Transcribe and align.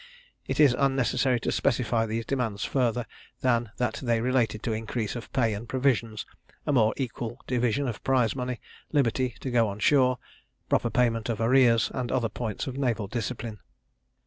It 0.47 0.59
is 0.59 0.73
unnecessary 0.79 1.39
to 1.41 1.51
specify 1.51 2.07
these 2.07 2.25
demands 2.25 2.65
further, 2.65 3.05
than 3.41 3.69
that 3.77 3.99
they 4.01 4.19
related 4.19 4.63
to 4.63 4.73
increase 4.73 5.15
of 5.15 5.31
pay 5.31 5.53
and 5.53 5.69
provisions, 5.69 6.25
a 6.65 6.73
more 6.73 6.95
equal 6.97 7.39
division 7.45 7.87
of 7.87 8.03
prize 8.03 8.35
money, 8.35 8.59
liberty 8.91 9.35
to 9.41 9.51
go 9.51 9.67
on 9.67 9.77
shore, 9.77 10.17
proper 10.69 10.89
payment 10.89 11.29
of 11.29 11.39
arrears, 11.39 11.91
and 11.93 12.11
other 12.11 12.29
points 12.29 12.65
of 12.65 12.77
naval 12.79 13.05
discipline. 13.05 13.59